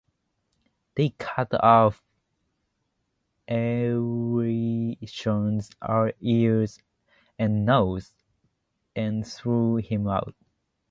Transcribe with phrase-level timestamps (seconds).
[0.95, 2.03] They cut off
[3.47, 5.69] Eurytion's
[6.21, 6.79] ears
[7.37, 8.15] and nose
[8.95, 10.33] and threw him out.